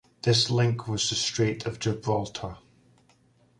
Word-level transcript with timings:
This 0.23 0.49
link 0.49 0.87
was 0.87 1.07
the 1.11 1.15
Strait 1.15 1.67
of 1.67 1.77
Gibraltar. 1.77 2.57